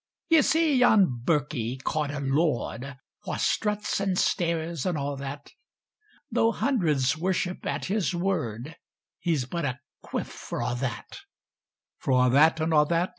[0.29, 5.51] Ye see yon birkie, ca'd a lord, Wha struts, and stares, and a' that;
[6.31, 8.77] Tho' hundreds worship at his word,
[9.19, 11.19] He's but a cuif for a' that:
[11.99, 13.09] For a' that, and a' that.